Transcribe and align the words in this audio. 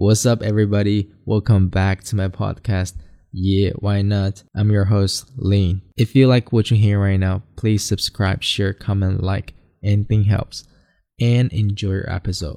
What's 0.00 0.24
up, 0.26 0.42
everybody? 0.42 1.10
Welcome 1.26 1.70
back 1.70 2.04
to 2.04 2.14
my 2.14 2.28
podcast. 2.28 2.94
Yeah, 3.32 3.70
why 3.80 4.02
not? 4.02 4.44
I'm 4.54 4.70
your 4.70 4.84
host, 4.84 5.32
Lin. 5.36 5.82
If 5.96 6.14
you 6.14 6.28
like 6.28 6.52
what 6.52 6.70
you 6.70 6.76
hear 6.76 7.00
right 7.00 7.16
now, 7.16 7.42
please 7.56 7.82
subscribe, 7.82 8.44
share, 8.44 8.72
comment, 8.72 9.24
like. 9.24 9.54
Anything 9.82 10.22
helps. 10.22 10.68
And 11.20 11.52
enjoy 11.52 11.94
your 11.94 12.12
episode. 12.12 12.54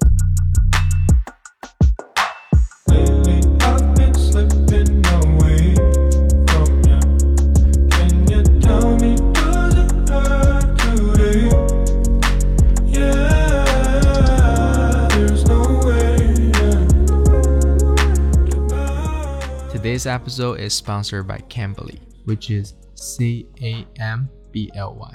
Today's 19.91 20.07
episode 20.07 20.61
is 20.61 20.73
sponsored 20.73 21.27
by 21.27 21.39
Cambly, 21.49 21.99
which 22.23 22.49
is 22.49 22.75
C 22.95 23.45
A 23.61 23.85
M 23.99 24.29
B 24.53 24.71
L 24.73 24.95
Y. 24.95 25.13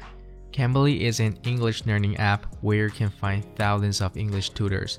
Cambly 0.52 1.00
is 1.00 1.18
an 1.18 1.38
English 1.44 1.86
learning 1.86 2.18
app 2.18 2.54
where 2.60 2.84
you 2.84 2.90
can 2.90 3.08
find 3.08 3.42
thousands 3.56 4.02
of 4.02 4.18
English 4.18 4.50
tutors. 4.50 4.98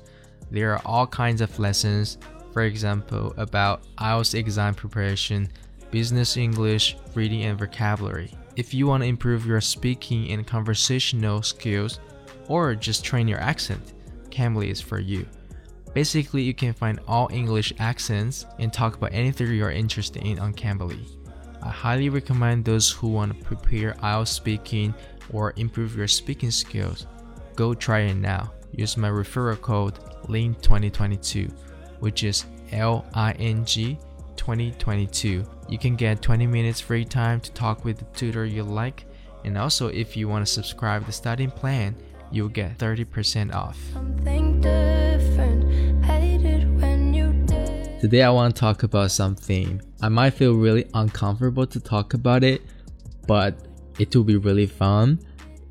There 0.50 0.72
are 0.72 0.82
all 0.84 1.06
kinds 1.06 1.40
of 1.40 1.56
lessons, 1.60 2.18
for 2.52 2.62
example, 2.62 3.32
about 3.36 3.84
IELTS 3.98 4.34
exam 4.34 4.74
preparation, 4.74 5.48
business 5.92 6.36
English, 6.36 6.96
reading, 7.14 7.44
and 7.44 7.56
vocabulary. 7.56 8.32
If 8.56 8.74
you 8.74 8.88
want 8.88 9.04
to 9.04 9.08
improve 9.08 9.46
your 9.46 9.60
speaking 9.60 10.32
and 10.32 10.44
conversational 10.44 11.40
skills, 11.42 12.00
or 12.48 12.74
just 12.74 13.04
train 13.04 13.28
your 13.28 13.40
accent, 13.40 13.92
Cambly 14.28 14.72
is 14.72 14.80
for 14.80 14.98
you. 14.98 15.24
Basically, 15.98 16.42
you 16.42 16.54
can 16.54 16.74
find 16.74 17.00
all 17.08 17.28
English 17.32 17.72
accents 17.80 18.46
and 18.60 18.72
talk 18.72 18.94
about 18.94 19.12
anything 19.12 19.52
you're 19.52 19.72
interested 19.72 20.22
in 20.22 20.38
on 20.38 20.54
Cambly. 20.54 21.04
I 21.60 21.70
highly 21.70 22.08
recommend 22.08 22.64
those 22.64 22.88
who 22.88 23.08
want 23.08 23.36
to 23.36 23.44
prepare 23.44 23.94
IELTS 23.94 24.28
speaking 24.28 24.94
or 25.32 25.54
improve 25.56 25.96
your 25.96 26.06
speaking 26.06 26.52
skills. 26.52 27.08
Go 27.56 27.74
try 27.74 28.02
it 28.02 28.14
now. 28.14 28.52
Use 28.70 28.96
my 28.96 29.08
referral 29.08 29.60
code 29.60 29.98
LING2022, 30.28 31.50
which 31.98 32.22
is 32.22 32.44
L 32.70 33.04
I 33.12 33.32
N 33.32 33.64
G 33.64 33.98
2022. 34.36 35.44
You 35.68 35.78
can 35.78 35.96
get 35.96 36.22
20 36.22 36.46
minutes 36.46 36.80
free 36.80 37.04
time 37.04 37.40
to 37.40 37.50
talk 37.50 37.84
with 37.84 37.98
the 37.98 38.04
tutor 38.16 38.46
you 38.46 38.62
like, 38.62 39.04
and 39.44 39.58
also 39.58 39.88
if 39.88 40.16
you 40.16 40.28
want 40.28 40.46
to 40.46 40.52
subscribe 40.52 41.06
the 41.06 41.12
studying 41.12 41.50
plan, 41.50 41.96
you'll 42.30 42.48
get 42.48 42.78
30% 42.78 43.52
off. 43.52 43.76
Today, 48.00 48.22
I 48.22 48.30
want 48.30 48.54
to 48.54 48.60
talk 48.60 48.84
about 48.84 49.10
something. 49.10 49.82
I 50.00 50.08
might 50.08 50.30
feel 50.30 50.54
really 50.54 50.88
uncomfortable 50.94 51.66
to 51.66 51.80
talk 51.80 52.14
about 52.14 52.44
it, 52.44 52.62
but 53.26 53.66
it 53.98 54.14
will 54.14 54.22
be 54.22 54.36
really 54.36 54.66
fun. 54.66 55.18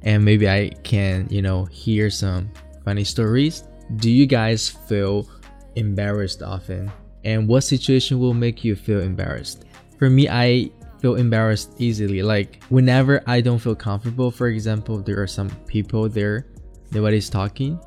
And 0.01 0.25
maybe 0.25 0.49
I 0.49 0.71
can, 0.83 1.27
you 1.29 1.41
know, 1.41 1.63
hear 1.65 2.09
some 2.09 2.51
funny 2.83 3.05
stories. 3.05 3.63
Do 3.95 4.11
you 4.11 4.25
guys 4.25 4.67
feel 4.67 5.29
embarrassed 5.75 6.43
often? 6.43 6.91
And 7.23 7.47
what 7.47 7.61
situation 7.61 8.19
will 8.19 8.33
make 8.33 8.61
you 8.61 8.75
feel 8.75 8.99
embarrassed? 8.99 9.63
For 9.97 10.09
me, 10.09 10.27
I 10.27 10.69
feel 10.99 11.15
embarrassed 11.15 11.75
easily. 11.77 12.23
Like, 12.23 12.61
whenever 12.67 13.23
I 13.25 13.39
don't 13.39 13.59
feel 13.59 13.73
comfortable, 13.75 14.31
for 14.31 14.47
example, 14.47 15.01
there 15.01 15.21
are 15.21 15.27
some 15.27 15.49
people 15.65 16.09
there, 16.09 16.45
nobody's 16.91 17.29
talking, 17.29 17.79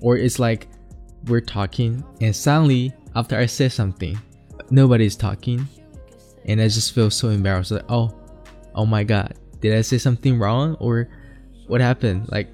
or 0.00 0.16
it's 0.16 0.38
like 0.38 0.68
we're 1.24 1.40
talking 1.40 2.04
and 2.20 2.36
suddenly 2.36 2.92
after 3.14 3.36
I 3.36 3.46
say 3.46 3.68
something, 3.68 4.18
nobody's 4.70 5.16
talking, 5.16 5.66
and 6.44 6.60
I 6.60 6.68
just 6.68 6.94
feel 6.94 7.10
so 7.10 7.28
embarrassed. 7.28 7.70
Like, 7.70 7.84
oh, 7.88 8.14
oh 8.74 8.86
my 8.86 9.04
god, 9.04 9.34
did 9.60 9.74
I 9.74 9.80
say 9.82 9.98
something 9.98 10.38
wrong 10.38 10.76
or 10.80 11.08
what 11.66 11.80
happened? 11.80 12.30
Like, 12.30 12.48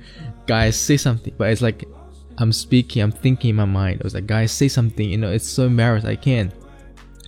guys, 0.46 0.76
say 0.76 0.96
something. 0.96 1.34
But 1.36 1.50
it's 1.50 1.62
like 1.62 1.84
I'm 2.38 2.52
speaking, 2.52 3.02
I'm 3.02 3.12
thinking 3.12 3.50
in 3.50 3.56
my 3.56 3.64
mind. 3.64 4.00
I 4.00 4.04
was 4.04 4.14
like, 4.14 4.26
guys, 4.26 4.52
say 4.52 4.68
something. 4.68 5.08
You 5.08 5.18
know, 5.18 5.30
it's 5.30 5.48
so 5.48 5.66
embarrassed. 5.66 6.06
I 6.06 6.16
can't. 6.16 6.52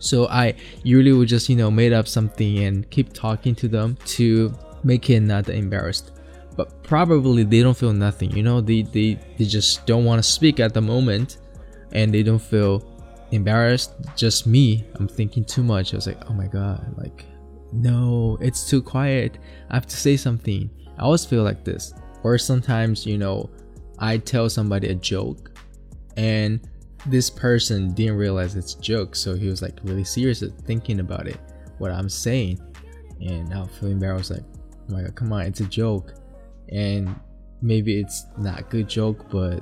So 0.00 0.28
I 0.28 0.54
usually 0.82 1.12
would 1.12 1.28
just 1.28 1.48
you 1.48 1.56
know 1.56 1.70
made 1.70 1.92
up 1.92 2.06
something 2.06 2.58
and 2.58 2.88
keep 2.90 3.12
talking 3.12 3.54
to 3.56 3.68
them 3.68 3.96
to 4.06 4.54
make 4.84 5.10
it 5.10 5.20
not 5.20 5.48
embarrassed. 5.48 6.12
But 6.56 6.82
probably 6.82 7.44
they 7.44 7.62
don't 7.62 7.76
feel 7.76 7.92
nothing. 7.92 8.30
You 8.32 8.42
know, 8.42 8.60
they 8.60 8.82
they, 8.82 9.18
they 9.36 9.44
just 9.44 9.86
don't 9.86 10.04
want 10.04 10.22
to 10.22 10.28
speak 10.28 10.60
at 10.60 10.74
the 10.74 10.80
moment, 10.80 11.38
and 11.92 12.12
they 12.12 12.22
don't 12.22 12.40
feel 12.40 12.84
embarrassed. 13.30 13.92
Just 14.16 14.46
me, 14.46 14.84
I'm 14.96 15.08
thinking 15.08 15.44
too 15.44 15.62
much. 15.62 15.92
I 15.92 15.96
was 15.96 16.06
like, 16.06 16.28
oh 16.30 16.34
my 16.34 16.46
god, 16.46 16.94
like 16.96 17.24
no, 17.72 18.38
it's 18.40 18.68
too 18.68 18.82
quiet. 18.82 19.38
I 19.70 19.74
have 19.74 19.86
to 19.86 19.96
say 19.96 20.16
something. 20.16 20.70
I 20.98 21.02
always 21.02 21.24
feel 21.24 21.42
like 21.42 21.64
this. 21.64 21.94
Or 22.22 22.38
sometimes, 22.38 23.06
you 23.06 23.18
know, 23.18 23.50
I 23.98 24.18
tell 24.18 24.48
somebody 24.48 24.88
a 24.88 24.94
joke 24.94 25.50
and 26.16 26.60
this 27.06 27.30
person 27.30 27.92
didn't 27.94 28.16
realize 28.16 28.56
it's 28.56 28.74
a 28.74 28.80
joke, 28.80 29.14
so 29.14 29.34
he 29.34 29.48
was 29.48 29.62
like 29.62 29.78
really 29.84 30.04
serious 30.04 30.42
thinking 30.66 31.00
about 31.00 31.28
it, 31.28 31.38
what 31.78 31.92
I'm 31.92 32.08
saying. 32.08 32.60
And 33.20 33.48
now 33.48 33.66
feeling 33.66 33.94
embarrassed 33.94 34.30
like, 34.30 34.42
oh 34.42 34.92
my 34.92 35.02
god, 35.02 35.14
come 35.14 35.32
on, 35.32 35.42
it's 35.42 35.60
a 35.60 35.64
joke. 35.64 36.14
And 36.70 37.14
maybe 37.62 38.00
it's 38.00 38.26
not 38.36 38.60
a 38.60 38.62
good 38.64 38.88
joke, 38.88 39.30
but 39.30 39.60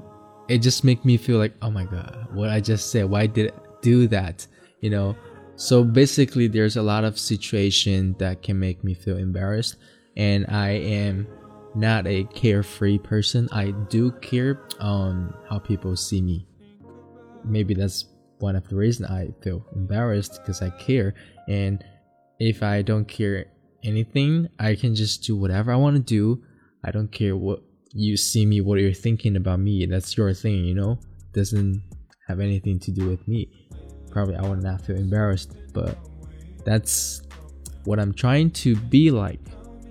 it 0.49 0.59
just 0.59 0.85
make 0.85 1.05
me 1.05 1.17
feel 1.17 1.39
like, 1.39 1.55
oh 1.63 1.71
my 1.71 1.85
god, 1.85 2.29
what 2.33 2.51
I 2.51 2.61
just 2.61 2.91
said, 2.91 3.09
why 3.09 3.27
did 3.27 3.53
I 3.53 3.55
do 3.83 4.07
that? 4.09 4.47
You 4.81 4.91
know, 4.91 5.17
so 5.57 5.83
basically, 5.83 6.49
there's 6.49 6.77
a 6.77 6.83
lot 6.83 7.05
of 7.05 7.19
situation 7.19 8.15
that 8.19 8.43
can 8.43 8.59
make 8.59 8.85
me 8.85 8.93
feel 8.93 9.17
embarrassed, 9.17 9.77
and 10.15 10.45
I 10.49 10.71
am 10.71 11.27
not 11.75 12.07
a 12.07 12.25
carefree 12.25 12.99
person. 12.99 13.49
I 13.53 13.71
do 13.89 14.11
care 14.21 14.61
on 14.81 15.35
how 15.49 15.59
people 15.59 15.97
see 15.97 16.21
me. 16.21 16.47
Maybe 17.43 17.73
that's 17.73 18.05
one 18.39 18.55
of 18.55 18.69
the 18.69 18.77
reasons 18.77 19.11
I 19.11 19.33
feel 19.43 19.65
embarrassed 19.75 20.41
because 20.43 20.61
I 20.61 20.69
care, 20.71 21.15
and 21.49 21.83
if 22.39 22.63
I 22.63 22.83
don't 22.83 23.09
care 23.09 23.47
anything, 23.83 24.49
I 24.59 24.75
can 24.75 24.95
just 24.95 25.23
do 25.23 25.37
whatever 25.37 25.73
I 25.73 25.77
want 25.77 25.97
to 25.97 26.03
do. 26.03 26.43
I 26.85 26.91
don't 26.91 27.11
care 27.11 27.35
what 27.35 27.63
you 27.97 28.17
see 28.17 28.47
me, 28.47 28.61
what 28.61 28.79
you're 28.79 28.93
thinking 28.93 29.37
about 29.37 29.61
me. 29.61 29.87
That's 29.87 30.17
your 30.17 30.33
thing, 30.35 30.65
you 30.65 30.75
know. 30.75 30.99
Doesn't 31.33 31.83
have 32.29 32.41
anything 32.41 32.79
to 32.81 32.91
do 32.91 33.09
with 33.09 33.27
me 33.27 33.49
probably 34.17 34.37
I 34.37 34.49
would 34.49 34.63
not 34.63 34.81
feel 34.81 34.97
embarrassed, 34.97 35.53
but 35.75 35.99
that's 36.65 37.21
what 37.85 38.01
I'm 38.01 38.15
trying 38.15 38.51
to 38.53 38.75
be 38.75 39.11
like. 39.11 39.41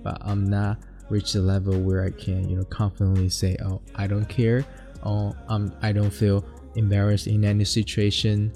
But 0.02 0.18
I'm 0.20 0.50
not 0.50 0.78
reached 1.08 1.34
the 1.34 1.42
level 1.42 1.78
where 1.78 2.02
I 2.02 2.10
can, 2.10 2.48
you 2.48 2.56
know, 2.56 2.64
confidently 2.64 3.28
say, 3.28 3.56
"Oh, 3.64 3.82
I 3.94 4.08
don't 4.08 4.28
care," 4.28 4.66
"Oh, 5.04 5.32
um, 5.46 5.72
I 5.80 5.92
don't 5.92 6.10
feel 6.10 6.44
embarrassed 6.74 7.28
in 7.28 7.44
any 7.44 7.64
situation." 7.64 8.52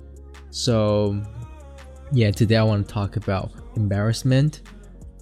So, 0.50 1.22
yeah, 2.10 2.32
today 2.32 2.56
I 2.56 2.64
want 2.64 2.88
to 2.88 2.92
talk 2.92 3.14
about 3.14 3.52
embarrassment 3.76 4.62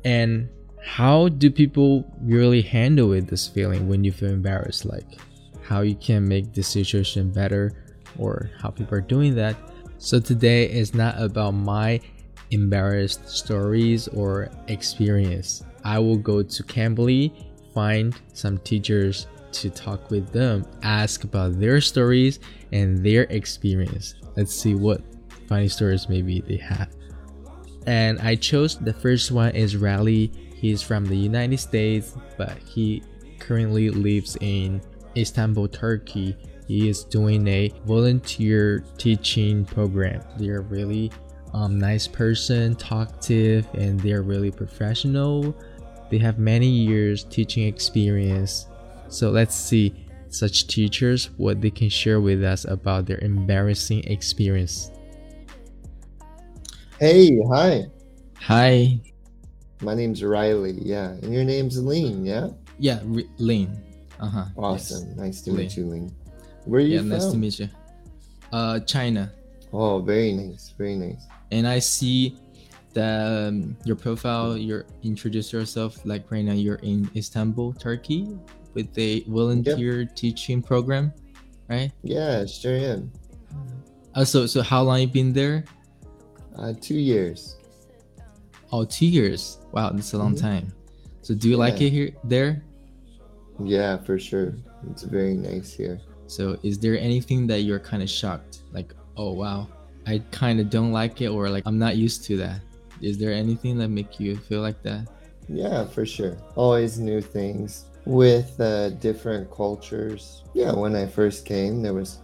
and 0.06 0.48
how 0.88 1.28
do 1.28 1.50
people 1.50 2.04
really 2.20 2.62
handle 2.62 3.08
with 3.08 3.28
this 3.28 3.46
feeling 3.46 3.88
when 3.88 4.04
you 4.04 4.12
feel 4.12 4.30
embarrassed? 4.30 4.84
Like, 4.84 5.18
how 5.62 5.82
you 5.82 5.94
can 5.94 6.26
make 6.26 6.52
the 6.52 6.62
situation 6.62 7.30
better, 7.30 7.72
or 8.18 8.50
how 8.60 8.70
people 8.70 8.96
are 8.96 9.02
doing 9.02 9.34
that 9.36 9.54
so 10.00 10.20
today 10.20 10.70
is 10.70 10.94
not 10.94 11.20
about 11.20 11.54
my 11.54 12.00
embarrassed 12.52 13.28
stories 13.28 14.06
or 14.08 14.48
experience. 14.68 15.64
I 15.84 15.98
will 15.98 16.16
go 16.16 16.40
to 16.40 16.62
Cambly, 16.62 17.32
find 17.74 18.14
some 18.32 18.58
teachers 18.58 19.26
to 19.52 19.70
talk 19.70 20.08
with 20.10 20.30
them, 20.32 20.64
ask 20.82 21.24
about 21.24 21.58
their 21.58 21.80
stories 21.80 22.38
and 22.70 23.04
their 23.04 23.24
experience. 23.24 24.14
Let's 24.36 24.54
see 24.54 24.76
what 24.76 25.02
funny 25.48 25.66
stories 25.66 26.08
maybe 26.08 26.42
they 26.42 26.58
have. 26.58 26.90
And 27.88 28.20
I 28.20 28.36
chose 28.36 28.78
the 28.78 28.92
first 28.92 29.32
one 29.32 29.50
is 29.56 29.76
Raleigh. 29.76 30.30
He's 30.60 30.82
from 30.82 31.04
the 31.04 31.16
United 31.16 31.58
States, 31.58 32.16
but 32.36 32.58
he 32.58 33.02
currently 33.38 33.90
lives 33.90 34.36
in 34.40 34.82
Istanbul, 35.16 35.68
Turkey 35.68 36.36
he 36.68 36.90
is 36.90 37.02
doing 37.02 37.48
a 37.48 37.72
volunteer 37.86 38.84
teaching 38.98 39.64
program. 39.64 40.22
They're 40.36 40.60
really 40.60 41.10
um, 41.54 41.78
nice 41.78 42.06
person, 42.06 42.76
talkative, 42.76 43.66
and 43.72 43.98
they're 44.00 44.20
really 44.20 44.50
professional. 44.50 45.56
They 46.10 46.18
have 46.18 46.38
many 46.38 46.68
years 46.68 47.24
teaching 47.24 47.66
experience. 47.66 48.66
So 49.08 49.30
let's 49.30 49.56
see 49.56 49.94
such 50.28 50.66
teachers 50.66 51.30
what 51.38 51.62
they 51.62 51.70
can 51.70 51.88
share 51.88 52.20
with 52.20 52.44
us 52.44 52.66
about 52.66 53.06
their 53.06 53.18
embarrassing 53.20 54.04
experience. 54.04 54.90
Hey, 57.00 57.30
hi. 57.50 57.84
Hi. 58.40 59.00
My 59.80 59.94
name's 59.94 60.22
Riley. 60.24 60.78
Yeah, 60.82 61.10
and 61.22 61.32
your 61.32 61.44
name's 61.44 61.82
Lean. 61.82 62.24
Yeah. 62.24 62.48
Yeah, 62.78 63.00
R- 63.14 63.22
Lin. 63.38 63.80
Uh 64.20 64.28
huh. 64.28 64.44
Awesome. 64.56 65.14
Nice 65.16 65.42
to 65.42 65.52
meet 65.52 65.76
you, 65.76 65.86
Lean. 65.86 66.14
Where 66.64 66.80
are 66.80 66.84
you 66.84 66.94
Yeah, 66.94 67.00
from? 67.00 67.08
nice 67.10 67.26
to 67.30 67.36
meet 67.36 67.58
you. 67.60 67.68
Uh, 68.52 68.80
China. 68.80 69.32
Oh, 69.72 70.00
very 70.00 70.32
nice, 70.32 70.72
very 70.76 70.96
nice. 70.96 71.22
And 71.50 71.66
I 71.68 71.78
see 71.78 72.36
that 72.94 73.48
um, 73.48 73.76
your 73.84 73.96
profile, 73.96 74.56
you're 74.56 74.86
introduce 75.04 75.52
yourself 75.52 76.00
like 76.04 76.30
right 76.30 76.44
now 76.44 76.54
you're 76.54 76.80
in 76.82 77.08
Istanbul, 77.14 77.74
Turkey, 77.74 78.26
with 78.74 78.88
a 78.98 79.20
volunteer 79.28 80.04
teaching 80.06 80.62
program, 80.62 81.12
right? 81.68 81.92
Yeah, 82.02 82.46
sure 82.46 82.76
am. 82.76 83.12
Uh, 84.14 84.24
so 84.24 84.46
so 84.46 84.62
how 84.62 84.82
long 84.82 85.00
you 85.00 85.06
been 85.08 85.32
there? 85.32 85.64
Uh, 86.56 86.72
two 86.80 86.98
years. 86.98 87.57
Oh, 88.70 88.84
two 88.84 89.06
years. 89.06 89.58
Wow, 89.72 89.90
that's 89.90 90.12
a 90.12 90.18
long 90.18 90.34
Mhm. 90.34 90.40
time. 90.40 90.72
So 91.22 91.34
do 91.34 91.48
you 91.48 91.56
like 91.56 91.80
it 91.80 91.90
here 91.90 92.10
there? 92.24 92.62
Yeah, 93.64 93.96
for 93.98 94.18
sure. 94.18 94.54
It's 94.90 95.02
very 95.02 95.34
nice 95.34 95.72
here. 95.72 96.00
So 96.26 96.58
is 96.62 96.78
there 96.78 96.98
anything 96.98 97.46
that 97.48 97.62
you're 97.62 97.80
kind 97.80 98.02
of 98.02 98.10
shocked? 98.10 98.62
Like, 98.72 98.94
oh 99.16 99.32
wow, 99.32 99.66
I 100.06 100.20
kind 100.30 100.60
of 100.60 100.70
don't 100.70 100.92
like 100.92 101.20
it, 101.20 101.28
or 101.28 101.48
like 101.48 101.64
I'm 101.66 101.78
not 101.78 101.96
used 101.96 102.24
to 102.24 102.36
that. 102.38 102.60
Is 103.00 103.18
there 103.18 103.32
anything 103.32 103.78
that 103.78 103.88
make 103.88 104.20
you 104.20 104.36
feel 104.36 104.60
like 104.60 104.82
that? 104.82 105.08
Yeah, 105.48 105.84
for 105.86 106.04
sure. 106.04 106.36
Always 106.56 106.98
new 106.98 107.20
things 107.20 107.86
with 108.04 108.60
uh, 108.60 108.90
different 109.00 109.50
cultures. 109.50 110.42
Yeah, 110.54 110.72
when 110.72 110.94
I 110.94 111.06
first 111.06 111.44
came, 111.46 111.82
there 111.82 111.94
was 111.94 112.18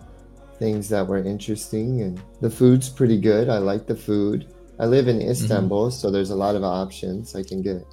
things 0.58 0.88
that 0.90 1.06
were 1.06 1.18
interesting, 1.24 2.02
and 2.02 2.20
the 2.40 2.50
food's 2.50 2.88
pretty 2.88 3.18
good. 3.18 3.48
I 3.48 3.58
like 3.58 3.86
the 3.86 3.96
food. 3.96 4.46
I 4.78 4.86
live 4.86 5.08
in 5.08 5.20
Istanbul, 5.20 5.90
so 5.90 6.10
there's 6.10 6.30
a 6.30 6.36
lot 6.36 6.56
of 6.56 6.64
options. 6.64 7.36
I 7.36 7.42
can 7.42 7.62
get 7.62 7.84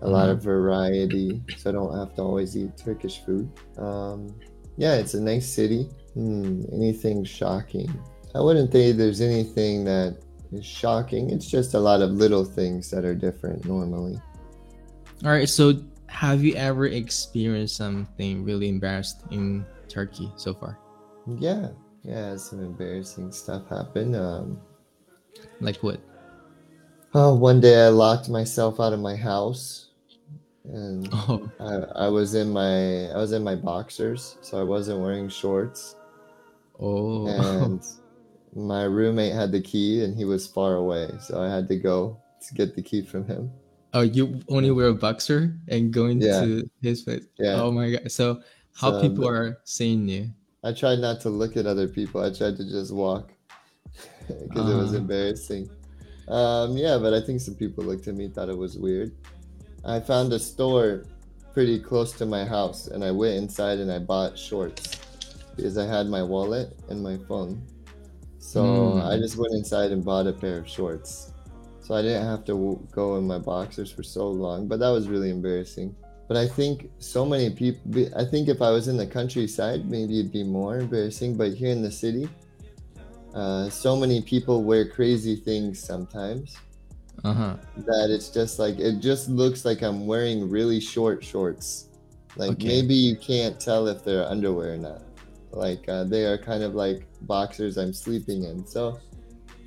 a 0.00 0.08
lot 0.08 0.28
of 0.28 0.42
variety, 0.42 1.42
so 1.56 1.70
I 1.70 1.72
don't 1.72 1.96
have 1.96 2.14
to 2.14 2.22
always 2.22 2.56
eat 2.56 2.76
Turkish 2.76 3.24
food. 3.24 3.50
Um, 3.76 4.34
yeah, 4.76 4.94
it's 4.94 5.14
a 5.14 5.20
nice 5.20 5.46
city. 5.46 5.88
Hmm, 6.14 6.62
anything 6.72 7.24
shocking? 7.24 7.92
I 8.34 8.40
wouldn't 8.40 8.72
say 8.72 8.92
there's 8.92 9.20
anything 9.20 9.84
that 9.84 10.18
is 10.52 10.64
shocking. 10.64 11.30
It's 11.30 11.50
just 11.50 11.74
a 11.74 11.78
lot 11.78 12.00
of 12.00 12.12
little 12.12 12.44
things 12.44 12.90
that 12.90 13.04
are 13.04 13.14
different 13.14 13.64
normally. 13.64 14.20
All 15.24 15.30
right. 15.30 15.48
So 15.48 15.74
have 16.06 16.42
you 16.44 16.54
ever 16.54 16.86
experienced 16.86 17.76
something 17.76 18.44
really 18.44 18.68
embarrassed 18.68 19.24
in 19.30 19.66
Turkey 19.88 20.32
so 20.36 20.54
far? 20.54 20.78
Yeah, 21.38 21.70
yeah, 22.02 22.36
some 22.36 22.60
embarrassing 22.60 23.32
stuff 23.32 23.68
happened. 23.68 24.16
Um, 24.16 24.60
Like 25.60 25.76
what? 25.82 26.00
oh, 27.14 27.34
one 27.34 27.60
day 27.60 27.86
I 27.86 27.88
locked 27.88 28.28
myself 28.28 28.80
out 28.80 28.92
of 28.92 29.00
my 29.00 29.16
house, 29.16 29.88
and 30.64 31.08
Oh, 31.12 31.50
I, 31.60 32.06
I 32.06 32.08
was 32.08 32.34
in 32.34 32.50
my 32.50 33.08
I 33.10 33.16
was 33.16 33.32
in 33.32 33.42
my 33.42 33.54
boxers, 33.56 34.36
so 34.42 34.60
I 34.60 34.62
wasn't 34.62 35.00
wearing 35.00 35.28
shorts, 35.28 35.96
oh. 36.80 37.26
and 37.28 37.82
my 38.54 38.84
roommate 38.84 39.32
had 39.34 39.52
the 39.52 39.60
key, 39.60 40.04
and 40.04 40.16
he 40.16 40.24
was 40.24 40.46
far 40.46 40.76
away, 40.76 41.10
so 41.20 41.40
I 41.42 41.48
had 41.48 41.68
to 41.68 41.76
go 41.76 42.20
to 42.46 42.54
get 42.54 42.74
the 42.74 42.82
key 42.82 43.02
from 43.02 43.26
him. 43.26 43.50
Oh, 43.94 44.02
you 44.02 44.40
only 44.48 44.70
wear 44.70 44.88
a 44.88 44.94
boxer 44.94 45.54
and 45.68 45.90
going 45.92 46.20
Yeah. 46.20 46.40
to 46.40 46.68
his 46.82 47.02
place. 47.02 47.24
Yeah. 47.38 47.54
Oh 47.62 47.72
my 47.72 47.90
god. 47.90 48.12
So 48.12 48.42
how 48.74 48.92
So, 48.92 49.00
people 49.00 49.26
are 49.26 49.58
seeing 49.64 50.06
you? 50.08 50.30
I 50.62 50.72
tried 50.72 50.98
not 51.00 51.20
to 51.22 51.30
look 51.30 51.56
at 51.56 51.66
other 51.66 51.88
people. 51.88 52.20
I 52.20 52.30
tried 52.30 52.56
to 52.58 52.68
just 52.68 52.92
walk 52.92 53.32
because 54.28 54.70
it 54.70 54.76
was 54.76 54.94
Ah. 54.94 54.98
embarrassing. 54.98 55.68
Um, 56.28 56.76
yeah, 56.76 56.98
but 56.98 57.14
I 57.14 57.20
think 57.20 57.40
some 57.40 57.54
people 57.54 57.84
looked 57.84 58.06
at 58.08 58.14
me, 58.14 58.28
thought 58.28 58.48
it 58.48 58.56
was 58.58 58.76
weird. 58.76 59.12
I 59.84 60.00
found 60.00 60.32
a 60.32 60.38
store 60.38 61.04
pretty 61.54 61.78
close 61.78 62.12
to 62.12 62.26
my 62.26 62.44
house, 62.44 62.88
and 62.88 63.02
I 63.02 63.10
went 63.10 63.36
inside 63.36 63.78
and 63.78 63.90
I 63.90 63.98
bought 63.98 64.38
shorts 64.38 64.98
because 65.56 65.78
I 65.78 65.86
had 65.86 66.06
my 66.08 66.22
wallet 66.22 66.76
and 66.88 67.02
my 67.02 67.16
phone. 67.28 67.62
So 68.38 68.92
Hmm. 68.92 69.00
I 69.06 69.16
just 69.18 69.36
went 69.36 69.54
inside 69.54 69.90
and 69.92 70.04
bought 70.04 70.26
a 70.26 70.32
pair 70.32 70.58
of 70.58 70.68
shorts. 70.68 71.32
So 71.80 71.94
I 71.94 72.02
didn't 72.02 72.24
have 72.26 72.44
to 72.44 72.52
w- 72.52 72.78
go 72.92 73.16
in 73.16 73.26
my 73.26 73.38
boxers 73.38 73.90
for 73.90 74.02
so 74.02 74.28
long, 74.30 74.68
but 74.68 74.78
that 74.80 74.90
was 74.90 75.08
really 75.08 75.30
embarrassing. 75.30 75.94
But 76.28 76.36
I 76.36 76.46
think 76.46 76.90
so 76.98 77.24
many 77.24 77.48
people, 77.48 77.80
I 78.14 78.24
think 78.26 78.48
if 78.48 78.60
I 78.60 78.70
was 78.70 78.88
in 78.88 78.98
the 78.98 79.06
countryside, 79.06 79.88
maybe 79.88 80.18
it'd 80.20 80.30
be 80.32 80.44
more 80.44 80.76
embarrassing. 80.78 81.38
But 81.38 81.54
here 81.54 81.70
in 81.70 81.80
the 81.82 81.90
city, 81.90 82.28
uh, 83.38 83.70
so 83.70 83.96
many 83.96 84.22
people 84.22 84.64
wear 84.64 84.90
crazy 84.90 85.36
things 85.36 85.84
sometimes 85.84 86.64
Uh 87.24 87.34
huh. 87.34 87.56
that 87.76 88.08
it's 88.10 88.30
just 88.30 88.58
like, 88.58 88.78
it 88.78 89.00
just 89.00 89.28
looks 89.28 89.64
like 89.64 89.82
I'm 89.82 90.06
wearing 90.06 90.48
really 90.48 90.80
short 90.80 91.24
shorts. 91.24 91.90
Like 92.36 92.58
Okay. 92.58 92.58
maybe 92.58 92.94
you 92.94 93.16
can't 93.18 93.60
tell 93.60 93.86
if 93.88 94.04
they're 94.04 94.26
underwear 94.28 94.74
or 94.74 94.78
not. 94.78 95.02
Like 95.52 95.88
uh, 95.88 96.04
they 96.04 96.24
are 96.26 96.38
kind 96.38 96.62
of 96.62 96.74
like 96.74 97.08
boxers 97.22 97.78
I'm 97.78 97.92
sleeping 97.92 98.44
in. 98.44 98.66
So 98.66 99.02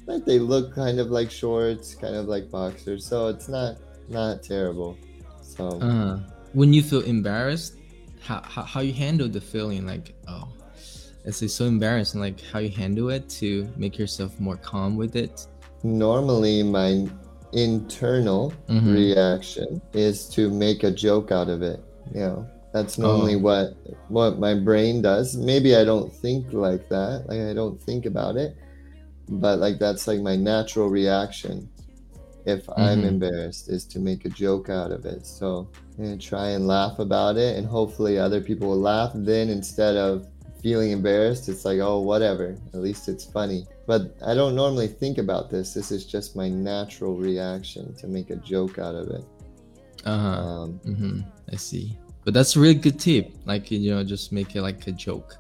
like 0.08 0.26
they 0.26 0.40
look 0.40 0.74
kind 0.76 1.00
of 1.00 1.10
like 1.10 1.32
shorts, 1.32 1.96
kind 1.96 2.16
of 2.16 2.28
like 2.28 2.52
boxers. 2.52 3.08
So 3.08 3.30
it's 3.30 3.50
not 3.50 3.78
not 4.08 4.44
terrible. 4.44 5.02
So 5.42 5.90
Uh, 5.90 6.20
when 6.54 6.74
you 6.74 6.84
feel 6.84 7.02
embarrassed, 7.02 7.78
how, 8.20 8.42
how 8.44 8.64
how 8.64 8.80
you 8.82 8.94
handle 8.94 9.28
the 9.28 9.42
feeling? 9.42 9.86
Like, 9.86 10.16
oh, 10.28 10.54
it's 11.26 11.42
it's 11.42 11.54
so 11.54 11.66
embarrassing. 11.66 12.20
Like 12.22 12.40
how 12.52 12.60
you 12.60 12.70
handle 12.70 13.10
it 13.10 13.30
to 13.42 13.72
make 13.78 13.98
yourself 13.98 14.40
more 14.40 14.58
calm 14.58 14.96
with 14.98 15.16
it. 15.16 15.48
normally 15.84 16.62
my 16.62 17.08
internal 17.54 18.54
Mhm. 18.70 18.94
reaction 18.94 19.82
is 19.94 20.28
to 20.30 20.50
make 20.52 20.84
a 20.84 20.92
joke 20.92 21.32
out 21.32 21.50
of 21.50 21.62
it. 21.64 21.80
You 22.14 22.20
know, 22.22 22.46
that's 22.72 22.98
normally 23.00 23.36
Oh. 23.36 23.40
what 23.40 23.76
what 24.10 24.40
my 24.40 24.54
brain 24.54 25.02
does. 25.02 25.36
Maybe 25.36 25.76
I 25.76 25.84
don't 25.84 26.12
think 26.14 26.54
like 26.54 26.88
that. 26.90 27.26
Like 27.28 27.40
I 27.42 27.54
don't 27.54 27.82
think 27.82 28.06
about 28.06 28.36
it, 28.38 28.56
but 29.28 29.60
like 29.60 29.80
that's 29.80 30.08
like 30.08 30.22
my 30.22 30.36
natural 30.36 30.88
reaction. 30.90 31.68
If 32.46 32.68
I'm 32.78 33.02
Mhm. 33.02 33.08
embarrassed, 33.14 33.70
is 33.70 33.86
to 33.86 34.00
make 34.00 34.26
a 34.26 34.30
joke 34.30 34.70
out 34.70 34.92
of 34.92 35.06
it. 35.06 35.26
So 35.26 35.68
and 35.98 36.20
try 36.22 36.50
and 36.50 36.68
laugh 36.68 37.00
about 37.00 37.38
it, 37.38 37.58
and 37.58 37.66
hopefully 37.68 38.18
other 38.20 38.42
people 38.42 38.68
will 38.70 38.80
laugh. 38.94 39.12
Then 39.16 39.50
instead 39.50 39.96
of 39.98 40.28
feeling 40.62 40.92
embarrassed, 40.92 41.50
it's 41.50 41.66
like, 41.66 41.80
oh, 41.80 42.00
whatever. 42.00 42.56
At 42.74 42.80
least 42.80 43.10
it's 43.10 43.26
funny. 43.26 43.66
But 43.88 44.16
I 44.26 44.34
don't 44.34 44.56
normally 44.56 44.88
think 44.88 45.18
about 45.18 45.50
this. 45.50 45.74
This 45.74 45.92
is 45.92 46.06
just 46.06 46.36
my 46.36 46.50
natural 46.50 47.16
reaction 47.16 47.94
to 47.96 48.08
make 48.08 48.30
a 48.30 48.36
joke 48.38 48.80
out 48.80 48.96
of 48.96 49.08
it. 49.10 49.26
Uh 50.06 50.18
huh. 50.18 50.42
Um, 50.42 50.72
hmm 50.80 51.20
I 51.52 51.56
see. 51.56 51.98
But 52.24 52.34
that's 52.34 52.56
a 52.56 52.60
really 52.60 52.76
good 52.76 53.00
tip. 53.00 53.34
Like 53.46 53.72
you 53.72 53.92
know, 53.92 54.04
just 54.04 54.32
make 54.32 54.56
it 54.56 54.62
like 54.62 54.86
a 54.88 54.92
joke. 54.92 55.36